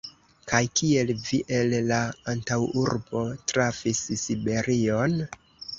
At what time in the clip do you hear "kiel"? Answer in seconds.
0.79-1.11